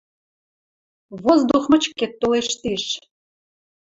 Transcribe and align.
Воздух 1.21 1.63
мычкет 1.71 2.13
толеш 2.19 2.47
тиш. 2.61 2.83